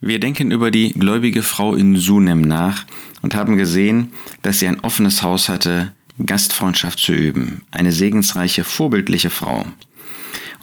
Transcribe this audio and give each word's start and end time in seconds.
Wir 0.00 0.20
denken 0.20 0.50
über 0.50 0.70
die 0.70 0.92
gläubige 0.92 1.42
Frau 1.42 1.74
in 1.74 1.96
Sunem 1.96 2.42
nach 2.42 2.84
und 3.22 3.34
haben 3.34 3.56
gesehen, 3.56 4.12
dass 4.42 4.58
sie 4.58 4.68
ein 4.68 4.80
offenes 4.80 5.22
Haus 5.22 5.48
hatte, 5.48 5.92
Gastfreundschaft 6.24 6.98
zu 6.98 7.12
üben. 7.12 7.62
Eine 7.70 7.92
segensreiche, 7.92 8.64
vorbildliche 8.64 9.30
Frau. 9.30 9.64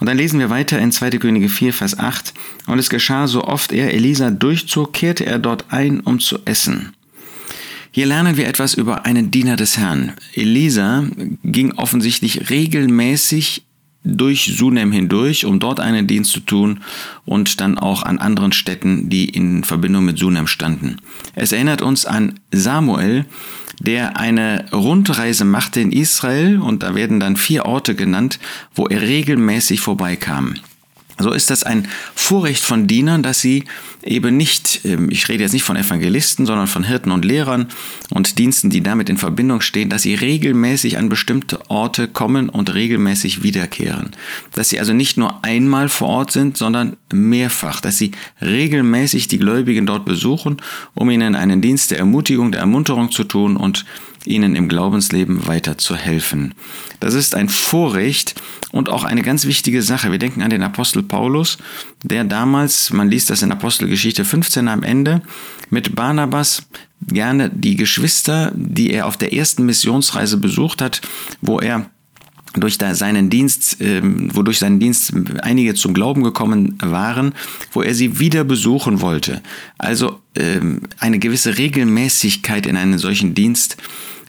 Und 0.00 0.06
dann 0.08 0.16
lesen 0.16 0.40
wir 0.40 0.50
weiter 0.50 0.78
in 0.78 0.92
2. 0.92 1.10
Könige 1.18 1.48
4, 1.48 1.72
Vers 1.72 1.98
8. 1.98 2.34
Und 2.66 2.78
es 2.78 2.90
geschah, 2.90 3.26
so 3.26 3.44
oft 3.44 3.72
er 3.72 3.92
Elisa 3.92 4.30
durchzog, 4.30 4.92
kehrte 4.92 5.26
er 5.26 5.38
dort 5.38 5.66
ein, 5.70 6.00
um 6.00 6.20
zu 6.20 6.38
essen. 6.44 6.94
Hier 7.90 8.06
lernen 8.06 8.36
wir 8.36 8.48
etwas 8.48 8.74
über 8.74 9.06
einen 9.06 9.30
Diener 9.30 9.56
des 9.56 9.78
Herrn. 9.78 10.14
Elisa 10.34 11.04
ging 11.44 11.72
offensichtlich 11.72 12.50
regelmäßig 12.50 13.64
durch 14.04 14.52
Sunem 14.56 14.92
hindurch, 14.92 15.46
um 15.46 15.58
dort 15.58 15.80
einen 15.80 16.06
Dienst 16.06 16.32
zu 16.32 16.40
tun 16.40 16.80
und 17.24 17.60
dann 17.60 17.78
auch 17.78 18.02
an 18.02 18.18
anderen 18.18 18.52
Städten, 18.52 19.08
die 19.08 19.28
in 19.28 19.64
Verbindung 19.64 20.04
mit 20.04 20.18
Sunem 20.18 20.46
standen. 20.46 20.96
Es 21.34 21.52
erinnert 21.52 21.82
uns 21.82 22.04
an 22.04 22.38
Samuel, 22.52 23.24
der 23.80 24.18
eine 24.18 24.66
Rundreise 24.72 25.44
machte 25.44 25.80
in 25.80 25.90
Israel 25.90 26.60
und 26.60 26.82
da 26.82 26.94
werden 26.94 27.18
dann 27.18 27.36
vier 27.36 27.64
Orte 27.64 27.94
genannt, 27.94 28.38
wo 28.74 28.86
er 28.86 29.00
regelmäßig 29.02 29.80
vorbeikam. 29.80 30.54
So 31.18 31.30
ist 31.30 31.50
das 31.50 31.62
ein 31.62 31.86
Vorrecht 32.14 32.64
von 32.64 32.88
Dienern, 32.88 33.22
dass 33.22 33.40
sie 33.40 33.64
eben 34.02 34.36
nicht, 34.36 34.80
ähm, 34.84 35.10
ich 35.10 35.28
rede 35.28 35.42
jetzt 35.42 35.52
nicht 35.52 35.62
von 35.62 35.76
Evangelisten, 35.76 36.44
sondern 36.44 36.66
von 36.66 36.82
Hirten 36.84 37.12
und 37.12 37.24
Lehrern 37.24 37.68
und 38.10 38.38
Diensten, 38.38 38.68
die 38.68 38.82
damit 38.82 39.08
in 39.08 39.16
Verbindung 39.16 39.60
stehen, 39.60 39.90
dass 39.90 40.02
sie 40.02 40.14
regelmäßig 40.14 40.98
an 40.98 41.08
bestimmte 41.08 41.70
Orte 41.70 42.08
kommen 42.08 42.48
und 42.48 42.74
regelmäßig 42.74 43.42
wiederkehren. 43.42 44.10
Dass 44.52 44.70
sie 44.70 44.80
also 44.80 44.92
nicht 44.92 45.16
nur 45.16 45.44
einmal 45.44 45.88
vor 45.88 46.08
Ort 46.08 46.32
sind, 46.32 46.56
sondern 46.56 46.96
mehrfach, 47.12 47.80
dass 47.80 47.96
sie 47.96 48.10
regelmäßig 48.42 49.28
die 49.28 49.38
Gläubigen 49.38 49.86
dort 49.86 50.04
besuchen, 50.04 50.56
um 50.94 51.10
ihnen 51.10 51.36
einen 51.36 51.60
Dienst 51.60 51.92
der 51.92 51.98
Ermutigung, 51.98 52.50
der 52.50 52.60
Ermunterung 52.60 53.12
zu 53.12 53.24
tun 53.24 53.56
und 53.56 53.84
ihnen 54.26 54.56
im 54.56 54.68
Glaubensleben 54.68 55.46
weiter 55.46 55.78
zu 55.78 55.96
helfen. 55.96 56.54
Das 57.00 57.14
ist 57.14 57.34
ein 57.34 57.48
Vorrecht 57.48 58.34
und 58.72 58.88
auch 58.88 59.04
eine 59.04 59.22
ganz 59.22 59.46
wichtige 59.46 59.82
Sache. 59.82 60.10
Wir 60.10 60.18
denken 60.18 60.42
an 60.42 60.50
den 60.50 60.62
Apostel 60.62 61.02
Paulus, 61.02 61.58
der 62.02 62.24
damals, 62.24 62.92
man 62.92 63.10
liest 63.10 63.30
das 63.30 63.42
in 63.42 63.52
Apostelgeschichte 63.52 64.24
15 64.24 64.68
am 64.68 64.82
Ende, 64.82 65.22
mit 65.70 65.94
Barnabas 65.94 66.66
gerne 67.06 67.50
die 67.50 67.76
Geschwister, 67.76 68.52
die 68.54 68.92
er 68.92 69.06
auf 69.06 69.16
der 69.16 69.34
ersten 69.34 69.66
Missionsreise 69.66 70.38
besucht 70.38 70.80
hat, 70.80 71.02
wo 71.40 71.58
er 71.58 71.90
durch 72.54 72.78
seinen 72.78 73.30
Dienst, 73.30 73.78
ähm, 73.80 74.34
wodurch 74.34 74.60
seinen 74.60 74.78
Dienst 74.78 75.12
einige 75.42 75.74
zum 75.74 75.92
Glauben 75.92 76.22
gekommen 76.22 76.78
waren, 76.80 77.34
wo 77.72 77.82
er 77.82 77.94
sie 77.94 78.20
wieder 78.20 78.44
besuchen 78.44 79.00
wollte. 79.00 79.42
Also 79.76 80.20
ähm, 80.36 80.82
eine 80.98 81.18
gewisse 81.18 81.58
Regelmäßigkeit 81.58 82.66
in 82.66 82.76
einen 82.76 82.98
solchen 82.98 83.34
Dienst 83.34 83.76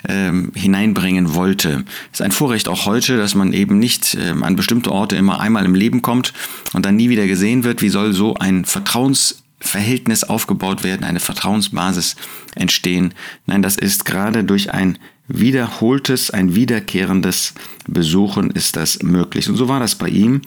ähm, 0.10 0.52
hineinbringen 0.56 1.36
wollte. 1.36 1.86
Es 2.12 2.20
ist 2.20 2.26
ein 2.26 2.32
Vorrecht 2.32 2.68
auch 2.68 2.86
heute, 2.86 3.18
dass 3.18 3.36
man 3.36 3.54
eben 3.54 3.80
nicht 3.80 4.18
ähm, 4.20 4.44
an 4.44 4.56
bestimmte 4.56 4.92
Orte 4.92 5.16
immer 5.16 5.40
einmal 5.40 5.66
im 5.66 5.76
Leben 5.76 6.02
kommt 6.02 6.34
und 6.74 6.86
dann 6.86 6.96
nie 6.96 7.10
wieder 7.10 7.28
gesehen 7.28 7.64
wird. 7.64 7.82
Wie 7.82 7.90
soll 7.90 8.14
so 8.14 8.36
ein 8.36 8.66
Vertrauensverhältnis 8.66 10.24
aufgebaut 10.24 10.84
werden, 10.84 11.04
eine 11.04 11.20
Vertrauensbasis 11.20 12.16
entstehen? 12.56 13.14
Nein, 13.46 13.62
das 13.62 13.78
ist 13.78 14.06
gerade 14.06 14.44
durch 14.44 14.72
ein 14.74 14.98
wiederholtes, 15.28 16.30
ein 16.30 16.56
wiederkehrendes 16.56 17.54
Besuchen 17.88 18.52
ist 18.52 18.76
das 18.76 19.02
möglich. 19.02 19.50
Und 19.50 19.56
so 19.56 19.68
war 19.68 19.80
das 19.80 19.96
bei 19.96 20.08
ihm. 20.08 20.42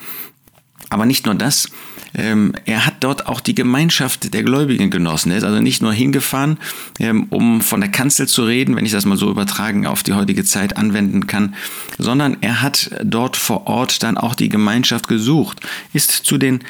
Aber 0.91 1.05
nicht 1.05 1.27
nur 1.27 1.34
das, 1.34 1.69
ähm, 2.14 2.53
er 2.64 2.87
hat 2.87 2.97
dort 3.01 3.27
auch 3.27 3.41
die 3.41 3.55
Gemeinschaft 3.55 4.33
der 4.33 4.42
Gläubigen 4.42 4.91
genossen. 4.91 5.31
Er 5.31 5.39
ist 5.39 5.45
also 5.45 5.61
nicht 5.61 5.83
nur 5.83 5.92
hingefahren, 5.92 6.59
ähm, 6.98 7.27
um 7.31 7.61
von 7.61 7.81
der 7.81 7.91
Kanzel 7.91 8.28
zu 8.28 8.45
reden, 8.45 8.77
wenn 8.77 8.87
ich 8.87 8.92
das 8.92 9.05
mal 9.05 9.17
so 9.17 9.31
übertragen 9.31 9.87
auf 9.87 10.03
die 10.03 10.14
heutige 10.14 10.45
Zeit 10.45 10.77
anwenden 10.77 11.27
kann, 11.27 11.55
sondern 11.98 12.36
er 12.41 12.63
hat 12.63 12.91
dort 13.05 13.36
vor 13.36 13.67
Ort 13.67 14.02
dann 14.02 14.17
auch 14.17 14.35
die 14.35 14.48
Gemeinschaft 14.48 15.08
gesucht, 15.08 15.61
ist 15.92 16.11
zu 16.11 16.39
den 16.39 16.61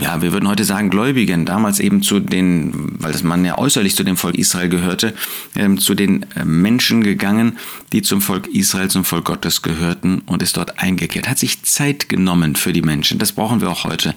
ja, 0.00 0.22
wir 0.22 0.32
würden 0.32 0.48
heute 0.48 0.64
sagen 0.64 0.90
Gläubigen, 0.90 1.44
damals 1.44 1.80
eben 1.80 2.02
zu 2.02 2.20
den, 2.20 3.00
weil 3.00 3.12
das 3.12 3.22
man 3.22 3.44
ja 3.44 3.58
äußerlich 3.58 3.96
zu 3.96 4.04
dem 4.04 4.16
Volk 4.16 4.36
Israel 4.36 4.68
gehörte, 4.68 5.14
ähm, 5.54 5.78
zu 5.78 5.94
den 5.94 6.26
äh, 6.34 6.44
Menschen 6.44 7.02
gegangen, 7.02 7.58
die 7.92 8.02
zum 8.02 8.20
Volk 8.20 8.46
Israel, 8.48 8.88
zum 8.88 9.04
Volk 9.04 9.24
Gottes 9.24 9.62
gehörten 9.62 10.22
und 10.26 10.42
ist 10.42 10.56
dort 10.56 10.78
eingekehrt. 10.78 11.28
Hat 11.28 11.38
sich 11.38 11.62
Zeit 11.62 12.08
genommen 12.08 12.56
für 12.56 12.72
die 12.72 12.82
Menschen. 12.82 13.18
Das 13.18 13.32
brauchen 13.32 13.60
wir 13.60 13.70
auch 13.70 13.84
heute. 13.84 14.14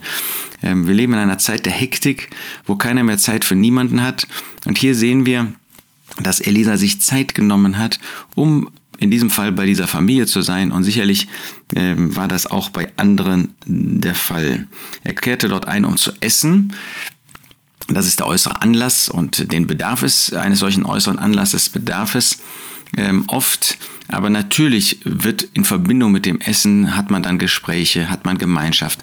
Ähm, 0.62 0.86
wir 0.86 0.94
leben 0.94 1.12
in 1.14 1.18
einer 1.18 1.38
Zeit 1.38 1.66
der 1.66 1.72
Hektik, 1.72 2.30
wo 2.66 2.76
keiner 2.76 3.02
mehr 3.02 3.18
Zeit 3.18 3.44
für 3.44 3.56
niemanden 3.56 4.02
hat. 4.02 4.26
Und 4.66 4.78
hier 4.78 4.94
sehen 4.94 5.26
wir, 5.26 5.52
dass 6.20 6.40
Elisa 6.40 6.76
sich 6.76 7.00
Zeit 7.00 7.34
genommen 7.34 7.78
hat, 7.78 7.98
um 8.34 8.68
in 9.00 9.10
diesem 9.10 9.30
Fall 9.30 9.50
bei 9.50 9.66
dieser 9.66 9.88
Familie 9.88 10.26
zu 10.26 10.42
sein 10.42 10.70
und 10.70 10.84
sicherlich 10.84 11.26
äh, 11.74 11.94
war 11.96 12.28
das 12.28 12.46
auch 12.46 12.68
bei 12.68 12.92
anderen 12.96 13.54
der 13.64 14.14
Fall. 14.14 14.68
Er 15.02 15.14
kehrte 15.14 15.48
dort 15.48 15.66
ein, 15.66 15.84
um 15.84 15.96
zu 15.96 16.12
essen. 16.20 16.74
Das 17.88 18.06
ist 18.06 18.20
der 18.20 18.26
äußere 18.26 18.62
Anlass 18.62 19.08
und 19.08 19.52
den 19.52 19.66
bedarf 19.66 20.02
es, 20.02 20.32
eines 20.32 20.60
solchen 20.60 20.84
äußeren 20.84 21.18
Anlasses 21.18 21.70
bedarf 21.70 22.14
es 22.14 22.40
ähm, 22.96 23.24
oft. 23.26 23.78
Aber 24.12 24.30
natürlich 24.30 25.00
wird 25.04 25.42
in 25.54 25.64
Verbindung 25.64 26.12
mit 26.12 26.26
dem 26.26 26.40
Essen, 26.40 26.96
hat 26.96 27.10
man 27.10 27.22
dann 27.22 27.38
Gespräche, 27.38 28.10
hat 28.10 28.24
man 28.24 28.38
Gemeinschaft, 28.38 29.00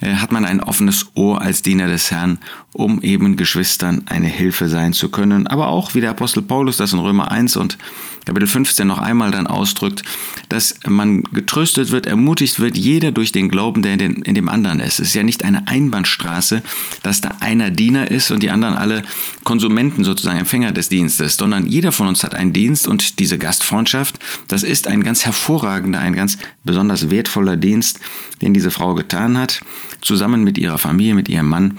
äh, 0.00 0.14
hat 0.14 0.32
man 0.32 0.44
ein 0.44 0.60
offenes 0.60 1.06
Ohr 1.14 1.40
als 1.40 1.62
Diener 1.62 1.86
des 1.86 2.10
Herrn, 2.10 2.38
um 2.72 3.02
eben 3.02 3.36
Geschwistern 3.36 4.02
eine 4.06 4.28
Hilfe 4.28 4.68
sein 4.68 4.92
zu 4.92 5.08
können. 5.08 5.46
Aber 5.46 5.68
auch, 5.68 5.94
wie 5.94 6.00
der 6.00 6.10
Apostel 6.10 6.42
Paulus 6.42 6.76
das 6.76 6.92
in 6.92 6.98
Römer 6.98 7.30
1 7.30 7.56
und 7.56 7.78
Kapitel 8.26 8.46
15 8.46 8.86
noch 8.86 8.98
einmal 8.98 9.30
dann 9.30 9.46
ausdrückt, 9.46 10.02
dass 10.48 10.76
man 10.86 11.22
getröstet 11.24 11.90
wird, 11.90 12.06
ermutigt 12.06 12.60
wird, 12.60 12.76
jeder 12.76 13.12
durch 13.12 13.32
den 13.32 13.48
Glauben, 13.48 13.82
der 13.82 13.94
in, 13.94 13.98
den, 13.98 14.22
in 14.22 14.34
dem 14.34 14.48
anderen 14.48 14.80
ist. 14.80 15.00
Es 15.00 15.08
ist 15.08 15.14
ja 15.14 15.22
nicht 15.22 15.44
eine 15.44 15.66
Einbahnstraße, 15.66 16.62
dass 17.02 17.20
da 17.20 17.36
einer 17.40 17.70
Diener 17.70 18.10
ist 18.10 18.30
und 18.30 18.42
die 18.42 18.50
anderen 18.50 18.74
alle 18.74 19.02
Konsumenten 19.42 20.04
sozusagen, 20.04 20.38
Empfänger 20.38 20.72
des 20.72 20.88
Dienstes, 20.88 21.36
sondern 21.36 21.66
jeder 21.66 21.92
von 21.92 22.08
uns 22.08 22.22
hat 22.22 22.34
einen 22.34 22.52
Dienst 22.52 22.86
und 22.86 23.18
diese 23.18 23.38
Gastfreundschaft, 23.38 24.18
das 24.52 24.62
ist 24.62 24.86
ein 24.86 25.02
ganz 25.02 25.24
hervorragender, 25.24 26.00
ein 26.00 26.14
ganz 26.14 26.38
besonders 26.64 27.10
wertvoller 27.10 27.56
Dienst, 27.56 28.00
den 28.42 28.54
diese 28.54 28.70
Frau 28.70 28.94
getan 28.94 29.38
hat, 29.38 29.60
zusammen 30.00 30.44
mit 30.44 30.58
ihrer 30.58 30.78
Familie, 30.78 31.14
mit 31.14 31.28
ihrem 31.28 31.48
Mann 31.48 31.78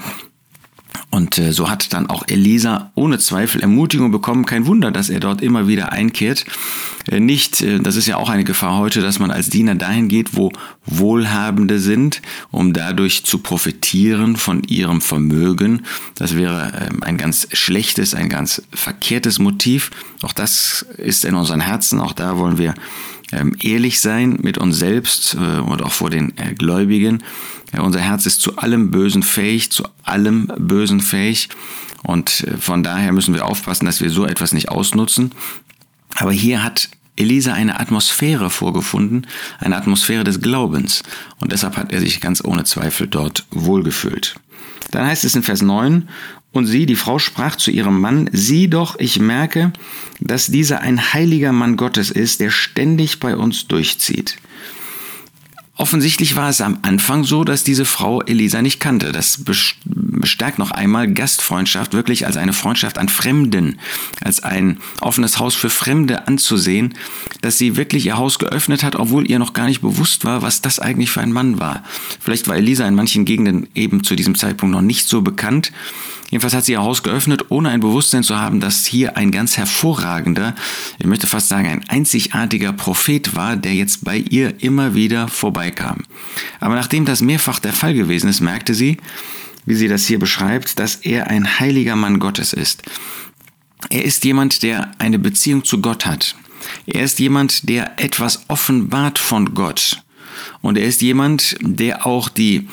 und 1.10 1.38
äh, 1.38 1.52
so 1.52 1.70
hat 1.70 1.94
dann 1.94 2.10
auch 2.10 2.24
Elisa 2.28 2.92
ohne 2.96 3.20
Zweifel 3.20 3.62
Ermutigung 3.62 4.12
bekommen. 4.12 4.46
Kein 4.46 4.66
Wunder, 4.66 4.92
dass 4.92 5.10
er 5.10 5.20
dort 5.20 5.42
immer 5.42 5.68
wieder 5.68 5.92
einkehrt. 5.92 6.46
Äh, 7.08 7.20
nicht, 7.20 7.62
äh, 7.62 7.80
das 7.80 7.96
ist 7.96 8.08
ja 8.08 8.18
auch 8.18 8.30
eine 8.30 8.44
Gefahr 8.44 8.78
heute, 8.78 9.02
dass 9.02 9.20
man 9.20 9.30
als 9.30 9.50
Diener 9.50 9.76
dahin 9.76 10.08
geht, 10.08 10.36
wo 10.36 10.52
Wohlhabende 10.86 11.80
sind, 11.80 12.22
um 12.50 12.74
dadurch 12.74 13.26
zu 13.26 13.40
profitieren 13.40 14.38
von 14.38 14.64
ihrem 14.64 15.02
Vermögen. 15.02 15.84
Das 16.16 16.36
wäre 16.36 16.90
ähm, 16.90 17.04
ein 17.04 17.18
ganz 17.18 17.48
schlechtes, 17.52 18.14
ein 18.14 18.30
ganz 18.30 18.62
verkehrtes 18.74 19.40
Motiv. 19.40 19.92
Auch 20.22 20.34
das 20.34 20.86
ist 20.98 21.26
in 21.26 21.36
unseren 21.36 21.60
Herzen. 21.60 22.00
Auch 22.00 22.14
da 22.14 22.38
wollen 22.38 22.58
wir 22.58 22.74
ähm, 23.34 23.56
ehrlich 23.62 24.00
sein 24.00 24.40
mit 24.42 24.58
uns 24.58 24.78
selbst 24.78 25.36
und 25.36 25.82
auch 25.82 25.92
vor 25.92 26.10
den 26.10 26.34
Gläubigen 26.58 27.24
ja, 27.74 27.82
unser 27.82 28.00
Herz 28.00 28.26
ist 28.26 28.42
zu 28.42 28.58
allem 28.58 28.92
Bösen 28.92 29.24
fähig, 29.24 29.72
zu 29.72 29.84
allem 30.04 30.52
Bösen 30.58 31.00
fähig. 31.00 31.50
Und 32.04 32.44
äh, 32.48 32.58
von 32.58 32.84
daher 32.84 33.12
müssen 33.12 33.34
wir 33.34 33.46
aufpassen, 33.46 33.86
dass 33.86 34.02
wir 34.02 34.10
so 34.10 34.26
etwas 34.26 34.54
nicht 34.54 34.70
ausnutzen. 34.70 35.32
Aber 36.16 36.32
hier 36.32 36.64
hat 36.64 36.90
Elisa 37.16 37.54
eine 37.54 37.80
Atmosphäre 37.80 38.50
vorgefunden, 38.50 39.28
eine 39.60 39.78
Atmosphäre 39.78 40.24
des 40.24 40.42
Glaubens. 40.42 41.04
Und 41.40 41.52
deshalb 41.52 41.78
hat 41.78 41.92
er 41.92 42.00
sich 42.00 42.22
ganz 42.22 42.44
ohne 42.44 42.64
Zweifel 42.64 43.08
dort 43.08 43.46
wohlgefühlt. 43.52 44.36
Dann 44.92 45.06
heißt 45.06 45.24
es 45.24 45.36
in 45.36 45.44
Vers 45.44 45.62
9, 45.62 46.10
und 46.54 46.66
sie, 46.66 46.86
die 46.86 46.98
Frau, 46.98 47.18
sprach 47.18 47.56
zu 47.56 47.72
ihrem 47.72 48.02
Mann, 48.02 48.30
sieh 48.34 48.68
doch, 48.68 49.00
ich 49.00 49.20
merke, 49.20 49.72
dass 50.20 50.48
dieser 50.48 50.82
ein 50.82 51.14
heiliger 51.14 51.54
Mann 51.54 51.78
Gottes 51.78 52.12
ist, 52.12 52.42
der 52.42 52.50
ständig 52.50 53.22
bei 53.22 53.38
uns 53.38 53.68
durchzieht. 53.68 54.36
Offensichtlich 55.82 56.36
war 56.36 56.48
es 56.48 56.62
am 56.62 56.78
Anfang 56.84 57.24
so, 57.24 57.44
dass 57.44 57.64
diese 57.64 57.86
Frau 57.86 58.22
Elisa 58.22 58.62
nicht 58.62 58.80
kannte. 58.80 59.12
Das 59.12 59.42
bestärkt 60.12 60.60
noch 60.60 60.72
einmal 60.72 61.12
Gastfreundschaft 61.12 61.94
wirklich 61.94 62.26
als 62.26 62.38
eine 62.38 62.54
Freundschaft 62.54 62.98
an 62.98 63.10
Fremden, 63.10 63.80
als 64.22 64.44
ein 64.44 64.78
offenes 65.00 65.40
Haus 65.40 65.56
für 65.56 65.70
Fremde 65.70 66.28
anzusehen, 66.28 66.94
dass 67.42 67.58
sie 67.58 67.78
wirklich 67.78 68.06
ihr 68.06 68.18
Haus 68.18 68.38
geöffnet 68.38 68.84
hat, 68.84 68.96
obwohl 68.96 69.30
ihr 69.30 69.40
noch 69.40 69.54
gar 69.54 69.66
nicht 69.66 69.82
bewusst 69.82 70.26
war, 70.26 70.42
was 70.42 70.62
das 70.62 70.80
eigentlich 70.80 71.10
für 71.10 71.22
ein 71.22 71.32
Mann 71.32 71.60
war. 71.60 71.84
Vielleicht 72.20 72.48
war 72.48 72.56
Elisa 72.56 72.88
in 72.88 72.96
manchen 72.96 73.26
Gegenden 73.26 73.68
eben 73.74 74.04
zu 74.04 74.16
diesem 74.16 74.36
Zeitpunkt 74.36 74.76
noch 74.76 74.82
nicht 74.82 75.08
so 75.08 75.22
bekannt 75.22 75.72
Jedenfalls 76.32 76.54
hat 76.54 76.64
sie 76.64 76.72
ihr 76.72 76.82
Haus 76.82 77.04
geöffnet, 77.04 77.46
ohne 77.50 77.70
ein 77.70 77.82
Bewusstsein 77.82 78.24
zu 78.24 78.40
haben, 78.40 78.62
dass 78.62 78.86
hier 78.86 79.18
ein 79.18 79.32
ganz 79.32 79.58
hervorragender, 79.58 80.56
ich 80.98 81.06
möchte 81.06 81.28
fast 81.28 81.50
sagen 81.50 81.68
ein 81.68 81.84
einzigartiger 81.90 82.72
Prophet 82.72 83.36
war, 83.36 83.58
der 83.58 83.76
jetzt 83.76 84.06
bei 84.06 84.18
ihr 84.18 84.64
immer 84.64 84.96
wieder 84.96 85.28
vorbeikam. 85.28 85.98
Aber 86.62 86.76
nachdem 86.76 87.04
das 87.04 87.22
mehrfach 87.22 87.60
der 87.60 87.74
Fall 87.74 87.94
gewesen 87.94 88.30
ist, 88.30 88.40
merkte 88.40 88.74
sie, 88.74 88.98
wie 89.66 89.76
sie 89.76 89.88
das 89.88 90.06
hier 90.06 90.20
beschreibt, 90.20 90.80
dass 90.80 90.96
er 90.96 91.28
ein 91.28 91.60
heiliger 91.60 91.96
Mann 91.96 92.20
Gottes 92.20 92.54
ist. 92.54 92.84
Er 93.90 94.06
ist 94.06 94.24
jemand, 94.24 94.64
der 94.64 94.92
eine 95.00 95.20
Beziehung 95.20 95.64
zu 95.64 95.82
Gott 95.82 96.06
hat. 96.06 96.36
Er 96.86 97.04
ist 97.04 97.20
jemand, 97.20 97.68
der 97.68 98.00
etwas 98.00 98.46
offenbart 98.48 99.20
von 99.20 99.54
Gott. 99.54 100.04
Und 100.62 100.78
er 100.78 100.86
ist 100.86 101.02
jemand, 101.02 101.58
der 101.62 102.06
auch 102.06 102.30
die 102.30 102.68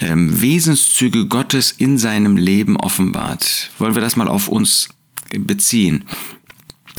ähm, 0.00 0.40
Wesenszüge 0.40 1.26
Gottes 1.26 1.72
in 1.72 1.98
seinem 1.98 2.36
Leben 2.36 2.76
offenbart. 2.76 3.70
Wollen 3.78 3.94
wir 3.94 4.02
das 4.02 4.16
mal 4.16 4.28
auf 4.28 4.48
uns 4.48 4.88
beziehen? 5.30 6.04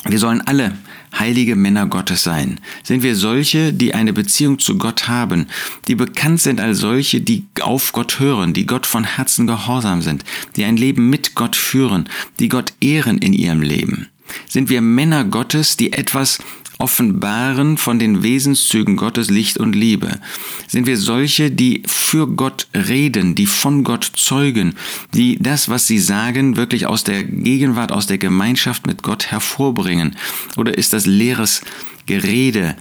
Wir 0.06 0.19
sollen 0.19 0.42
alle 0.42 0.78
heilige 1.17 1.55
Männer 1.55 1.87
Gottes 1.87 2.23
sein? 2.23 2.59
Sind 2.83 3.03
wir 3.03 3.15
solche, 3.15 3.73
die 3.73 3.93
eine 3.93 4.13
Beziehung 4.13 4.59
zu 4.59 4.77
Gott 4.77 5.07
haben, 5.07 5.47
die 5.87 5.95
bekannt 5.95 6.41
sind 6.41 6.59
als 6.59 6.79
solche, 6.79 7.21
die 7.21 7.45
auf 7.61 7.91
Gott 7.91 8.19
hören, 8.19 8.53
die 8.53 8.65
Gott 8.65 8.85
von 8.85 9.03
Herzen 9.03 9.47
gehorsam 9.47 10.01
sind, 10.01 10.23
die 10.55 10.63
ein 10.63 10.77
Leben 10.77 11.09
mit 11.09 11.35
Gott 11.35 11.55
führen, 11.55 12.09
die 12.39 12.49
Gott 12.49 12.73
ehren 12.81 13.17
in 13.17 13.33
ihrem 13.33 13.61
Leben? 13.61 14.07
Sind 14.47 14.69
wir 14.69 14.81
Männer 14.81 15.25
Gottes, 15.25 15.77
die 15.77 15.93
etwas 15.93 16.39
offenbaren 16.81 17.78
von 17.78 18.00
den 18.00 18.24
Wesenszügen 18.24 18.98
Gottes 18.98 19.30
Licht 19.30 19.57
und 19.57 19.75
Liebe? 19.75 20.19
Sind 20.68 20.88
wir 20.88 20.98
solche, 20.98 21.51
die 21.51 21.83
für 21.86 22.28
Gott 22.28 22.68
reden, 22.74 23.36
die 23.36 23.45
von 23.45 23.83
Gott 23.83 24.12
zeugen, 24.16 24.75
die 25.13 25.38
das, 25.38 25.69
was 25.69 25.88
sie 25.88 26.00
sagen, 26.00 26.57
wirklich 26.57 26.88
aus 26.88 27.04
der 27.04 27.24
Gegenwart, 27.24 27.92
aus 27.92 28.07
der 28.07 28.18
Gemeinschaft 28.18 28.88
mit 28.88 29.04
Gott 29.04 29.28
hervorbringen? 29.28 30.16
Oder 30.57 30.78
ist 30.78 30.94
das 30.94 31.06
leeres 31.06 31.62
Gerede, 32.06 32.75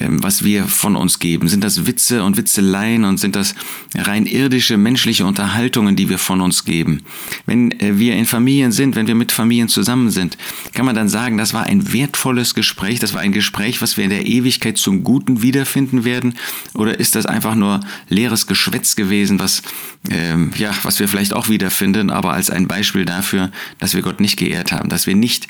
ähm, 0.00 0.22
was 0.22 0.44
wir 0.44 0.64
von 0.64 0.96
uns 0.96 1.18
geben? 1.18 1.48
Sind 1.48 1.64
das 1.64 1.86
Witze 1.86 2.22
und 2.22 2.36
Witzeleien 2.36 3.04
und 3.04 3.18
sind 3.18 3.36
das 3.36 3.54
rein 3.94 4.26
irdische 4.26 4.76
menschliche 4.76 5.24
Unterhaltungen, 5.26 5.96
die 5.96 6.08
wir 6.08 6.18
von 6.18 6.40
uns 6.40 6.64
geben? 6.64 7.02
Wenn 7.46 7.72
äh, 7.80 7.98
wir 7.98 8.14
in 8.14 8.26
Familien 8.26 8.72
sind, 8.72 8.96
wenn 8.96 9.06
wir 9.06 9.14
mit 9.14 9.32
Familien 9.32 9.68
zusammen 9.68 10.10
sind, 10.10 10.36
kann 10.72 10.86
man 10.86 10.94
dann 10.94 11.08
sagen, 11.08 11.38
das 11.38 11.54
war 11.54 11.64
ein 11.64 11.92
wertvolles 11.92 12.54
Gespräch, 12.54 12.98
das 12.98 13.14
war 13.14 13.20
ein 13.20 13.32
Gespräch, 13.32 13.80
was 13.82 13.96
wir 13.96 14.04
in 14.04 14.10
der 14.10 14.26
Ewigkeit 14.26 14.78
zum 14.78 15.04
Guten 15.04 15.42
wiederfinden 15.42 16.04
werden? 16.04 16.34
Oder 16.74 16.98
ist 16.98 17.14
das 17.14 17.26
einfach 17.26 17.54
nur 17.54 17.80
leeres 18.08 18.46
Geschwätz 18.46 18.96
gewesen, 18.96 19.38
was, 19.38 19.62
ähm, 20.10 20.52
ja, 20.56 20.72
was 20.82 20.98
wir 20.98 21.08
vielleicht 21.08 21.34
auch 21.34 21.48
wiederfinden, 21.48 22.10
aber 22.10 22.32
als 22.32 22.50
ein 22.50 22.66
Beispiel 22.66 23.04
dafür, 23.04 23.50
dass 23.78 23.94
wir 23.94 24.02
Gott 24.02 24.20
nicht 24.20 24.36
geehrt 24.36 24.72
haben, 24.72 24.88
dass 24.88 25.06
wir 25.06 25.14
nicht 25.14 25.48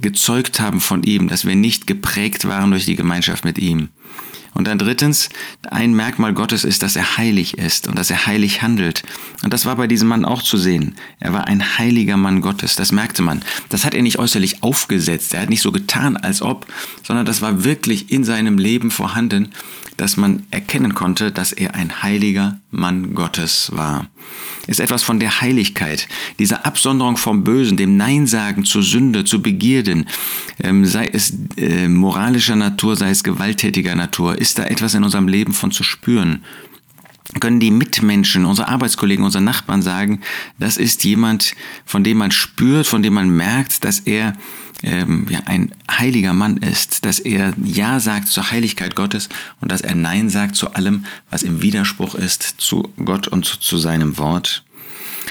gezeugt 0.00 0.60
haben 0.60 0.80
von 0.80 1.02
ihm, 1.02 1.28
dass 1.28 1.44
wir 1.44 1.54
nicht 1.54 1.86
geprägt 1.86 2.46
waren 2.46 2.70
durch 2.70 2.84
die 2.84 2.96
Gemeinschaft 2.96 3.44
mit 3.44 3.58
ihm. 3.58 3.90
Und 4.54 4.66
dann 4.66 4.78
drittens, 4.78 5.30
ein 5.70 5.94
Merkmal 5.94 6.34
Gottes 6.34 6.64
ist, 6.64 6.82
dass 6.82 6.96
er 6.96 7.16
heilig 7.16 7.56
ist 7.56 7.88
und 7.88 7.98
dass 7.98 8.10
er 8.10 8.26
heilig 8.26 8.60
handelt. 8.60 9.02
Und 9.42 9.52
das 9.52 9.64
war 9.64 9.76
bei 9.76 9.86
diesem 9.86 10.08
Mann 10.08 10.26
auch 10.26 10.42
zu 10.42 10.58
sehen. 10.58 10.94
Er 11.20 11.32
war 11.32 11.46
ein 11.46 11.78
heiliger 11.78 12.18
Mann 12.18 12.42
Gottes, 12.42 12.76
das 12.76 12.92
merkte 12.92 13.22
man. 13.22 13.42
Das 13.70 13.84
hat 13.84 13.94
er 13.94 14.02
nicht 14.02 14.18
äußerlich 14.18 14.62
aufgesetzt, 14.62 15.32
er 15.32 15.42
hat 15.42 15.50
nicht 15.50 15.62
so 15.62 15.72
getan, 15.72 16.18
als 16.18 16.42
ob, 16.42 16.66
sondern 17.02 17.24
das 17.24 17.40
war 17.40 17.64
wirklich 17.64 18.12
in 18.12 18.24
seinem 18.24 18.58
Leben 18.58 18.90
vorhanden, 18.90 19.52
dass 19.96 20.18
man 20.18 20.44
erkennen 20.50 20.94
konnte, 20.94 21.32
dass 21.32 21.52
er 21.52 21.74
ein 21.74 22.02
heiliger 22.02 22.58
Mann 22.70 23.14
Gottes 23.14 23.70
war 23.72 24.06
ist 24.66 24.80
etwas 24.80 25.02
von 25.02 25.18
der 25.18 25.40
Heiligkeit, 25.40 26.08
dieser 26.38 26.64
Absonderung 26.66 27.16
vom 27.16 27.42
Bösen, 27.44 27.76
dem 27.76 27.96
Nein 27.96 28.26
sagen 28.26 28.64
zur 28.64 28.82
Sünde, 28.82 29.24
zu 29.24 29.42
Begierden, 29.42 30.06
ähm, 30.62 30.84
sei 30.86 31.06
es 31.12 31.34
äh, 31.56 31.88
moralischer 31.88 32.56
Natur, 32.56 32.96
sei 32.96 33.10
es 33.10 33.24
gewalttätiger 33.24 33.94
Natur, 33.94 34.01
ist 34.32 34.58
da 34.58 34.64
etwas 34.64 34.94
in 34.94 35.04
unserem 35.04 35.28
Leben 35.28 35.52
von 35.52 35.70
zu 35.70 35.82
spüren 35.82 36.44
können 37.40 37.60
die 37.60 37.70
Mitmenschen, 37.70 38.44
unsere 38.44 38.68
Arbeitskollegen, 38.68 39.24
unsere 39.24 39.44
Nachbarn 39.44 39.82
sagen, 39.82 40.20
das 40.58 40.76
ist 40.76 41.04
jemand, 41.04 41.54
von 41.86 42.04
dem 42.04 42.18
man 42.18 42.30
spürt, 42.30 42.86
von 42.86 43.02
dem 43.02 43.14
man 43.14 43.30
merkt, 43.30 43.84
dass 43.84 44.00
er 44.00 44.34
ähm, 44.82 45.26
ja, 45.30 45.40
ein 45.46 45.72
heiliger 45.90 46.34
Mann 46.34 46.56
ist, 46.56 47.04
dass 47.04 47.20
er 47.20 47.54
Ja 47.64 48.00
sagt 48.00 48.28
zur 48.28 48.50
Heiligkeit 48.50 48.96
Gottes 48.96 49.28
und 49.60 49.70
dass 49.70 49.80
er 49.80 49.94
Nein 49.94 50.28
sagt 50.28 50.56
zu 50.56 50.74
allem, 50.74 51.04
was 51.30 51.42
im 51.42 51.62
Widerspruch 51.62 52.14
ist 52.14 52.42
zu 52.58 52.92
Gott 53.02 53.28
und 53.28 53.46
zu 53.46 53.78
seinem 53.78 54.18
Wort. 54.18 54.64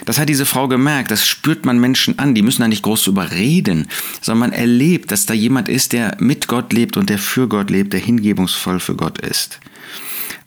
Das 0.06 0.18
hat 0.18 0.30
diese 0.30 0.46
Frau 0.46 0.68
gemerkt, 0.68 1.12
das 1.12 1.28
spürt 1.28 1.66
man 1.66 1.80
Menschen 1.80 2.18
an, 2.20 2.36
die 2.36 2.42
müssen 2.42 2.62
da 2.62 2.68
nicht 2.68 2.84
groß 2.84 3.08
überreden, 3.08 3.88
sondern 4.22 4.52
man 4.52 4.60
erlebt, 4.60 5.12
dass 5.12 5.26
da 5.26 5.34
jemand 5.34 5.70
ist, 5.70 5.94
der 5.94 6.18
mit 6.20 6.48
Gott 6.48 6.74
lebt 6.74 6.98
und 6.98 7.10
der 7.10 7.20
für 7.20 7.48
Gott 7.48 7.70
lebt, 7.70 7.94
der 7.94 8.00
hingebungsvoll 8.00 8.80
für 8.80 8.96
Gott 8.96 9.20
ist. 9.20 9.60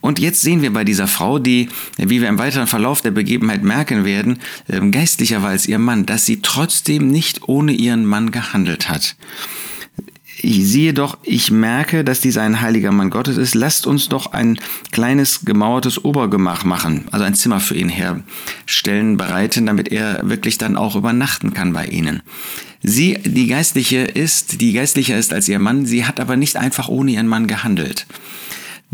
Und 0.00 0.19
jetzt 0.19 0.43
sehen 0.43 0.61
wir 0.61 0.70
bei 0.70 0.85
dieser 0.85 1.06
Frau, 1.06 1.38
die, 1.38 1.70
wie 1.96 2.20
wir 2.20 2.29
im 2.29 2.38
weiteren 2.38 2.67
Verlauf 2.67 3.00
der 3.00 3.11
Begebenheit 3.11 3.62
merken 3.62 4.05
werden, 4.05 4.38
ähm, 4.69 4.91
geistlicher 4.91 5.43
war 5.43 5.49
als 5.49 5.67
ihr 5.67 5.79
Mann, 5.79 6.05
dass 6.05 6.26
sie 6.26 6.43
trotzdem 6.43 7.08
nicht 7.08 7.49
ohne 7.49 7.73
ihren 7.73 8.05
Mann 8.05 8.31
gehandelt 8.31 8.90
hat. 8.90 9.17
Ich 10.44 10.69
sehe 10.69 10.93
doch, 10.93 11.17
ich 11.23 11.50
merke, 11.50 12.05
dass 12.05 12.20
dieser 12.20 12.43
ein 12.43 12.61
heiliger 12.61 12.93
Mann 12.93 13.08
Gottes 13.08 13.38
ist. 13.38 13.55
Lasst 13.55 13.87
uns 13.87 14.11
doch 14.11 14.35
ein 14.35 14.58
kleines 14.93 15.46
gemauertes 15.46 16.05
Obergemach 16.05 16.64
machen, 16.64 17.06
also 17.12 17.25
ein 17.25 17.35
Zimmer 17.35 17.61
für 17.61 17.75
ihn 17.75 17.88
herstellen, 17.88 19.17
bereiten, 19.17 19.64
damit 19.64 19.91
er 19.91 20.20
wirklich 20.29 20.58
dann 20.58 20.76
auch 20.76 20.96
übernachten 20.96 21.55
kann 21.55 21.73
bei 21.73 21.87
ihnen. 21.87 22.20
Sie, 22.82 23.14
die 23.25 23.46
Geistliche 23.46 24.00
ist, 24.00 24.61
die 24.61 24.75
Geistlicher 24.75 25.17
ist 25.17 25.32
als 25.32 25.49
ihr 25.49 25.58
Mann, 25.58 25.87
sie 25.87 26.05
hat 26.05 26.20
aber 26.20 26.37
nicht 26.37 26.58
einfach 26.58 26.88
ohne 26.88 27.12
ihren 27.12 27.26
Mann 27.26 27.47
gehandelt. 27.47 28.06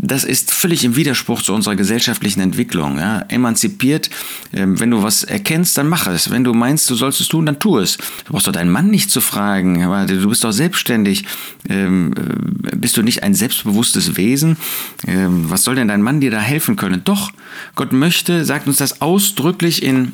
Das 0.03 0.23
ist 0.23 0.51
völlig 0.51 0.83
im 0.83 0.95
Widerspruch 0.95 1.43
zu 1.43 1.53
unserer 1.53 1.75
gesellschaftlichen 1.75 2.41
Entwicklung. 2.41 2.97
Ja. 2.97 3.23
Emanzipiert, 3.27 4.09
ähm, 4.51 4.79
wenn 4.79 4.89
du 4.89 5.03
was 5.03 5.23
erkennst, 5.23 5.77
dann 5.77 5.87
mach 5.87 6.07
es. 6.07 6.31
Wenn 6.31 6.43
du 6.43 6.53
meinst, 6.53 6.89
du 6.89 6.95
sollst 6.95 7.21
es 7.21 7.27
tun, 7.27 7.45
dann 7.45 7.59
tu 7.59 7.77
es. 7.77 7.97
Du 8.25 8.31
brauchst 8.31 8.47
doch 8.47 8.51
deinen 8.51 8.71
Mann 8.71 8.89
nicht 8.89 9.11
zu 9.11 9.21
fragen. 9.21 9.79
Du 10.07 10.27
bist 10.27 10.43
doch 10.43 10.51
selbstständig. 10.51 11.25
Ähm, 11.69 12.13
äh, 12.17 12.75
bist 12.75 12.97
du 12.97 13.03
nicht 13.03 13.21
ein 13.21 13.35
selbstbewusstes 13.35 14.17
Wesen? 14.17 14.57
Ähm, 15.05 15.51
was 15.51 15.63
soll 15.63 15.75
denn 15.75 15.87
dein 15.87 16.01
Mann 16.01 16.19
dir 16.19 16.31
da 16.31 16.39
helfen 16.39 16.77
können? 16.77 17.01
Doch, 17.03 17.31
Gott 17.75 17.93
möchte, 17.93 18.43
sagt 18.43 18.67
uns 18.67 18.77
das 18.77 19.01
ausdrücklich 19.01 19.83
in 19.83 20.13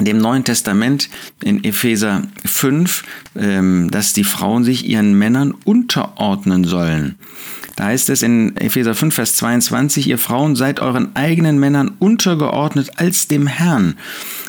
dem 0.00 0.18
Neuen 0.18 0.44
Testament 0.44 1.08
in 1.42 1.62
Epheser 1.62 2.22
5, 2.44 3.04
dass 3.34 4.12
die 4.12 4.24
Frauen 4.24 4.64
sich 4.64 4.86
ihren 4.86 5.18
Männern 5.18 5.52
unterordnen 5.64 6.64
sollen. 6.64 7.16
Da 7.80 7.86
heißt 7.86 8.10
es 8.10 8.20
in 8.20 8.54
Epheser 8.58 8.94
5, 8.94 9.14
Vers 9.14 9.36
22, 9.36 10.06
ihr 10.06 10.18
Frauen 10.18 10.54
seid 10.54 10.80
euren 10.80 11.16
eigenen 11.16 11.58
Männern 11.58 11.92
untergeordnet 11.98 12.90
als 12.96 13.26
dem 13.26 13.46
Herrn. 13.46 13.94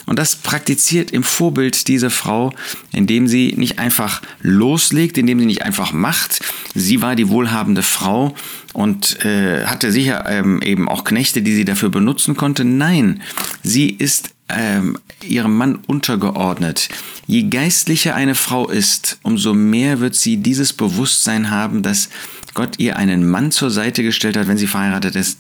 Und 0.06 0.20
das 0.20 0.36
praktiziert 0.36 1.12
im 1.12 1.24
Vorbild 1.24 1.88
diese 1.88 2.10
Frau, 2.10 2.52
indem 2.92 3.30
sie 3.30 3.54
nicht 3.56 3.80
einfach 3.80 4.22
loslegt, 4.42 5.18
indem 5.18 5.40
sie 5.40 5.46
nicht 5.46 5.62
einfach 5.62 5.94
macht. 5.94 6.42
Sie 6.76 7.02
war 7.02 7.16
die 7.16 7.30
wohlhabende 7.30 7.84
Frau 7.84 8.36
und 8.74 9.24
äh, 9.24 9.66
hatte 9.66 9.94
sicher 9.94 10.26
ähm, 10.28 10.62
eben 10.62 10.90
auch 10.90 11.06
Knechte, 11.06 11.42
die 11.42 11.56
sie 11.56 11.64
dafür 11.64 11.88
benutzen 11.88 12.36
konnte. 12.36 12.66
Nein, 12.66 13.22
sie 13.64 13.92
ist 13.92 14.32
ähm, 14.50 14.98
ihrem 15.24 15.56
Mann 15.56 15.80
untergeordnet. 15.88 16.90
Je 17.28 17.44
geistlicher 17.44 18.16
eine 18.16 18.36
Frau 18.36 18.68
ist, 18.68 19.20
umso 19.24 19.54
mehr 19.54 20.02
wird 20.02 20.16
sie 20.16 20.38
dieses 20.38 20.74
Bewusstsein 20.74 21.50
haben, 21.50 21.82
dass 21.82 22.10
Gott 22.54 22.80
ihr 22.80 22.98
einen 22.98 23.28
Mann 23.28 23.52
zur 23.52 23.72
Seite 23.72 24.04
gestellt 24.04 24.38
hat, 24.38 24.48
wenn 24.48 24.58
sie 24.58 24.68
verheiratet 24.68 25.16
ist, 25.16 25.40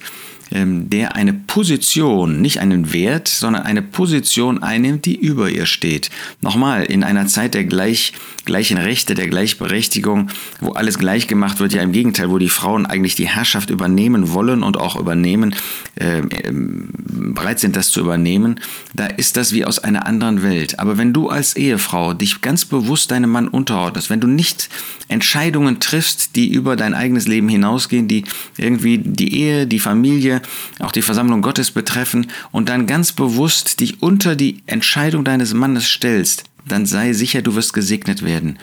der 0.53 1.15
eine 1.15 1.33
Position, 1.33 2.41
nicht 2.41 2.59
einen 2.59 2.91
Wert, 2.91 3.29
sondern 3.29 3.63
eine 3.63 3.81
Position 3.81 4.61
einnimmt, 4.61 5.05
die 5.05 5.15
über 5.15 5.49
ihr 5.49 5.65
steht. 5.65 6.09
Nochmal, 6.41 6.83
in 6.83 7.03
einer 7.03 7.27
Zeit 7.27 7.53
der 7.53 7.63
gleich, 7.63 8.11
gleichen 8.43 8.77
Rechte, 8.77 9.15
der 9.15 9.29
Gleichberechtigung, 9.29 10.29
wo 10.59 10.71
alles 10.71 10.99
gleich 10.99 11.27
gemacht 11.27 11.59
wird, 11.59 11.71
ja 11.71 11.81
im 11.81 11.93
Gegenteil, 11.93 12.29
wo 12.29 12.37
die 12.37 12.49
Frauen 12.49 12.85
eigentlich 12.85 13.15
die 13.15 13.29
Herrschaft 13.29 13.69
übernehmen 13.69 14.33
wollen 14.33 14.61
und 14.61 14.75
auch 14.75 14.99
übernehmen, 14.99 15.55
äh, 15.95 16.21
bereit 16.51 17.59
sind, 17.59 17.77
das 17.77 17.89
zu 17.89 18.01
übernehmen, 18.01 18.59
da 18.93 19.05
ist 19.05 19.37
das 19.37 19.53
wie 19.53 19.63
aus 19.63 19.79
einer 19.79 20.05
anderen 20.05 20.43
Welt. 20.43 20.79
Aber 20.79 20.97
wenn 20.97 21.13
du 21.13 21.29
als 21.29 21.55
Ehefrau 21.55 22.13
dich 22.13 22.41
ganz 22.41 22.65
bewusst 22.65 23.11
deinem 23.11 23.29
Mann 23.29 23.47
unterordnest, 23.47 24.09
wenn 24.09 24.19
du 24.19 24.27
nicht 24.27 24.69
Entscheidungen 25.07 25.79
triffst, 25.79 26.35
die 26.35 26.51
über 26.51 26.75
dein 26.75 26.93
eigenes 26.93 27.27
Leben 27.27 27.47
hinausgehen, 27.47 28.07
die 28.07 28.25
irgendwie 28.57 28.97
die 28.97 29.39
Ehe, 29.39 29.67
die 29.67 29.79
Familie, 29.79 30.40
auch 30.79 30.91
die 30.91 31.01
Versammlung 31.01 31.41
Gottes 31.41 31.71
betreffen 31.71 32.27
und 32.51 32.69
dann 32.69 32.87
ganz 32.87 33.11
bewusst 33.11 33.79
dich 33.79 34.01
unter 34.01 34.35
die 34.35 34.63
Entscheidung 34.65 35.23
deines 35.23 35.53
Mannes 35.53 35.85
stellst, 35.85 36.43
dann 36.67 36.85
sei 36.85 37.13
sicher, 37.13 37.41
du 37.41 37.55
wirst 37.55 37.73
gesegnet 37.73 38.23
werden. 38.23 38.59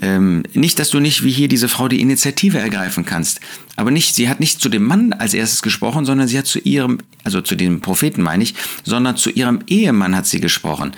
Ähm, 0.00 0.44
nicht, 0.54 0.78
dass 0.78 0.90
du 0.90 1.00
nicht 1.00 1.24
wie 1.24 1.30
hier 1.30 1.48
diese 1.48 1.68
Frau 1.68 1.88
die 1.88 2.00
Initiative 2.00 2.58
ergreifen 2.58 3.04
kannst, 3.04 3.40
aber 3.76 3.90
nicht, 3.90 4.14
sie 4.14 4.28
hat 4.28 4.38
nicht 4.38 4.60
zu 4.60 4.68
dem 4.68 4.84
Mann 4.84 5.12
als 5.12 5.34
erstes 5.34 5.62
gesprochen, 5.62 6.04
sondern 6.04 6.28
sie 6.28 6.38
hat 6.38 6.46
zu 6.46 6.60
ihrem, 6.60 6.98
also 7.24 7.40
zu 7.40 7.56
dem 7.56 7.80
Propheten 7.80 8.22
meine 8.22 8.44
ich, 8.44 8.54
sondern 8.84 9.16
zu 9.16 9.30
ihrem 9.30 9.60
Ehemann 9.66 10.14
hat 10.14 10.26
sie 10.26 10.40
gesprochen. 10.40 10.92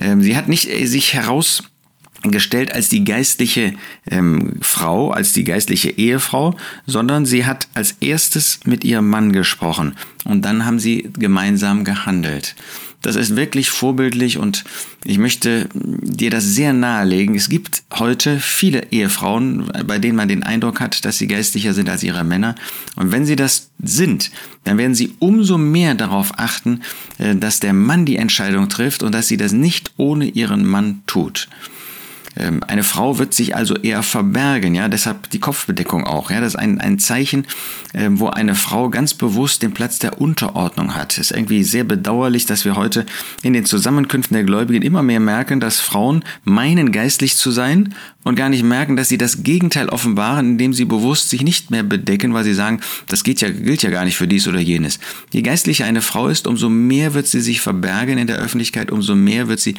Ähm, 0.00 0.22
sie 0.22 0.36
hat 0.36 0.48
nicht 0.48 0.68
äh, 0.68 0.86
sich 0.86 1.12
heraus 1.12 1.64
gestellt 2.22 2.74
als 2.74 2.88
die 2.88 3.04
geistliche 3.04 3.74
ähm, 4.10 4.54
Frau, 4.60 5.10
als 5.10 5.32
die 5.32 5.44
geistliche 5.44 5.90
Ehefrau, 5.90 6.56
sondern 6.86 7.26
sie 7.26 7.46
hat 7.46 7.68
als 7.74 7.96
erstes 8.00 8.60
mit 8.64 8.84
ihrem 8.84 9.08
Mann 9.08 9.32
gesprochen 9.32 9.94
und 10.24 10.44
dann 10.44 10.64
haben 10.64 10.78
sie 10.78 11.10
gemeinsam 11.18 11.84
gehandelt. 11.84 12.56
das 13.02 13.14
ist 13.14 13.36
wirklich 13.36 13.70
vorbildlich 13.70 14.38
und 14.38 14.64
ich 15.04 15.18
möchte 15.18 15.68
dir 15.72 16.30
das 16.30 16.44
sehr 16.44 16.72
nahelegen. 16.72 17.36
Es 17.36 17.48
gibt 17.48 17.84
heute 17.94 18.40
viele 18.40 18.90
Ehefrauen, 18.90 19.70
bei 19.86 20.00
denen 20.00 20.16
man 20.16 20.28
den 20.28 20.42
Eindruck 20.42 20.80
hat, 20.80 21.04
dass 21.04 21.18
sie 21.18 21.28
geistlicher 21.28 21.74
sind 21.74 21.88
als 21.88 22.02
ihre 22.02 22.24
Männer. 22.24 22.56
Und 22.96 23.12
wenn 23.12 23.24
sie 23.24 23.36
das 23.36 23.70
sind, 23.80 24.32
dann 24.64 24.78
werden 24.78 24.96
sie 24.96 25.14
umso 25.20 25.58
mehr 25.58 25.94
darauf 25.94 26.38
achten, 26.38 26.80
äh, 27.18 27.36
dass 27.36 27.60
der 27.60 27.72
Mann 27.72 28.04
die 28.04 28.16
Entscheidung 28.16 28.68
trifft 28.68 29.04
und 29.04 29.14
dass 29.14 29.28
sie 29.28 29.36
das 29.36 29.52
nicht 29.52 29.92
ohne 29.96 30.26
ihren 30.26 30.66
Mann 30.66 31.02
tut. 31.06 31.48
Ähm, 32.38 32.62
eine 32.66 32.84
Frau 32.84 33.18
wird 33.18 33.34
sich 33.34 33.56
also 33.56 33.74
eher 33.74 34.02
verbergen, 34.02 34.74
ja, 34.74 34.88
deshalb 34.88 35.28
die 35.30 35.40
Kopfbedeckung 35.40 36.04
auch, 36.04 36.30
ja, 36.30 36.40
das 36.40 36.54
ist 36.54 36.60
ein, 36.60 36.80
ein 36.80 36.98
Zeichen, 36.98 37.46
ähm, 37.94 38.20
wo 38.20 38.28
eine 38.28 38.54
Frau 38.54 38.88
ganz 38.90 39.14
bewusst 39.14 39.62
den 39.62 39.74
Platz 39.74 39.98
der 39.98 40.20
Unterordnung 40.20 40.94
hat. 40.94 41.12
Es 41.12 41.30
ist 41.30 41.36
irgendwie 41.36 41.64
sehr 41.64 41.84
bedauerlich, 41.84 42.46
dass 42.46 42.64
wir 42.64 42.76
heute 42.76 43.04
in 43.42 43.52
den 43.52 43.64
Zusammenkünften 43.64 44.34
der 44.34 44.44
Gläubigen 44.44 44.82
immer 44.82 45.02
mehr 45.02 45.20
merken, 45.20 45.60
dass 45.60 45.80
Frauen 45.80 46.24
meinen, 46.44 46.92
geistlich 46.92 47.36
zu 47.36 47.50
sein 47.50 47.94
und 48.28 48.34
gar 48.34 48.50
nicht 48.50 48.62
merken, 48.62 48.94
dass 48.94 49.08
sie 49.08 49.16
das 49.16 49.42
Gegenteil 49.42 49.88
offenbaren, 49.88 50.50
indem 50.50 50.74
sie 50.74 50.84
bewusst 50.84 51.30
sich 51.30 51.40
nicht 51.40 51.70
mehr 51.70 51.82
bedecken, 51.82 52.34
weil 52.34 52.44
sie 52.44 52.52
sagen, 52.52 52.80
das 53.06 53.24
geht 53.24 53.40
ja, 53.40 53.48
gilt 53.48 53.82
ja 53.82 53.88
gar 53.88 54.04
nicht 54.04 54.18
für 54.18 54.28
dies 54.28 54.46
oder 54.46 54.60
jenes. 54.60 54.98
Je 55.32 55.40
geistlicher 55.40 55.86
eine 55.86 56.02
Frau 56.02 56.28
ist, 56.28 56.46
umso 56.46 56.68
mehr 56.68 57.14
wird 57.14 57.26
sie 57.26 57.40
sich 57.40 57.62
verbergen 57.62 58.18
in 58.18 58.26
der 58.26 58.36
Öffentlichkeit, 58.36 58.90
umso 58.90 59.14
mehr 59.14 59.48
wird 59.48 59.60
sie 59.60 59.76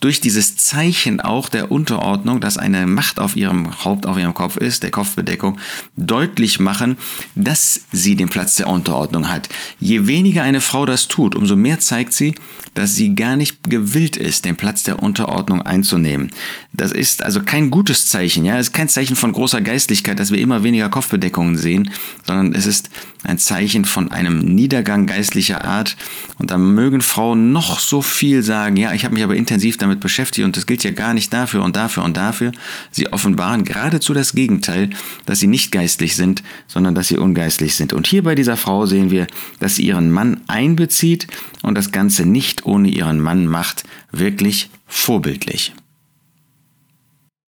durch 0.00 0.20
dieses 0.20 0.56
Zeichen 0.56 1.20
auch 1.20 1.48
der 1.48 1.70
Unterordnung, 1.70 2.40
dass 2.40 2.58
eine 2.58 2.88
Macht 2.88 3.20
auf 3.20 3.36
ihrem 3.36 3.84
Haupt, 3.84 4.04
auf 4.04 4.18
ihrem 4.18 4.34
Kopf 4.34 4.56
ist, 4.56 4.82
der 4.82 4.90
Kopfbedeckung, 4.90 5.60
deutlich 5.96 6.58
machen, 6.58 6.96
dass 7.36 7.82
sie 7.92 8.16
den 8.16 8.28
Platz 8.28 8.56
der 8.56 8.66
Unterordnung 8.66 9.28
hat. 9.28 9.48
Je 9.78 10.08
weniger 10.08 10.42
eine 10.42 10.60
Frau 10.60 10.86
das 10.86 11.06
tut, 11.06 11.36
umso 11.36 11.54
mehr 11.54 11.78
zeigt 11.78 12.14
sie, 12.14 12.34
dass 12.74 12.96
sie 12.96 13.14
gar 13.14 13.36
nicht 13.36 13.68
gewillt 13.68 14.16
ist, 14.16 14.44
den 14.44 14.56
Platz 14.56 14.82
der 14.82 15.02
Unterordnung 15.02 15.62
einzunehmen. 15.62 16.30
Das 16.72 16.90
ist 16.90 17.22
also 17.22 17.42
kein 17.42 17.70
gutes 17.92 18.08
Zeichen, 18.08 18.46
ja, 18.46 18.56
es 18.56 18.68
ist 18.68 18.72
kein 18.72 18.88
Zeichen 18.88 19.16
von 19.16 19.32
großer 19.32 19.60
Geistlichkeit, 19.60 20.18
dass 20.18 20.30
wir 20.30 20.38
immer 20.38 20.62
weniger 20.62 20.88
Kopfbedeckungen 20.88 21.58
sehen, 21.58 21.90
sondern 22.26 22.54
es 22.54 22.64
ist 22.64 22.88
ein 23.22 23.36
Zeichen 23.36 23.84
von 23.84 24.10
einem 24.10 24.38
Niedergang 24.38 25.06
geistlicher 25.06 25.66
Art. 25.66 25.98
Und 26.38 26.50
da 26.50 26.56
mögen 26.56 27.02
Frauen 27.02 27.52
noch 27.52 27.80
so 27.80 28.00
viel 28.00 28.42
sagen, 28.42 28.78
ja, 28.78 28.94
ich 28.94 29.04
habe 29.04 29.12
mich 29.12 29.22
aber 29.22 29.36
intensiv 29.36 29.76
damit 29.76 30.00
beschäftigt 30.00 30.46
und 30.46 30.56
das 30.56 30.64
gilt 30.64 30.84
ja 30.84 30.90
gar 30.90 31.12
nicht 31.12 31.34
dafür 31.34 31.62
und 31.62 31.76
dafür 31.76 32.02
und 32.02 32.16
dafür. 32.16 32.52
Sie 32.92 33.12
offenbaren 33.12 33.62
geradezu 33.64 34.14
das 34.14 34.34
Gegenteil, 34.34 34.88
dass 35.26 35.40
sie 35.40 35.46
nicht 35.46 35.70
geistlich 35.70 36.16
sind, 36.16 36.42
sondern 36.68 36.94
dass 36.94 37.08
sie 37.08 37.18
ungeistlich 37.18 37.74
sind. 37.74 37.92
Und 37.92 38.06
hier 38.06 38.22
bei 38.22 38.34
dieser 38.34 38.56
Frau 38.56 38.86
sehen 38.86 39.10
wir, 39.10 39.26
dass 39.60 39.76
sie 39.76 39.84
ihren 39.84 40.10
Mann 40.10 40.40
einbezieht 40.46 41.26
und 41.60 41.76
das 41.76 41.92
Ganze 41.92 42.24
nicht 42.24 42.64
ohne 42.64 42.88
ihren 42.88 43.20
Mann 43.20 43.46
macht, 43.46 43.84
wirklich 44.12 44.70
vorbildlich. 44.86 45.74